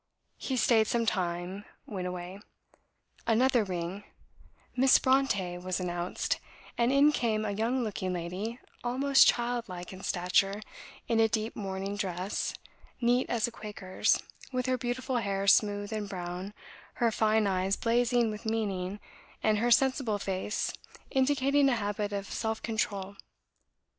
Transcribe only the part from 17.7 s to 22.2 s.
blazing with meaning and her sensible face indicating a habit